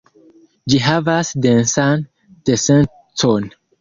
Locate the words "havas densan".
0.85-2.03